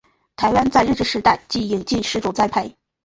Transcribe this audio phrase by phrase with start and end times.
[0.35, 2.75] 台湾在日治时代即引进试种栽培。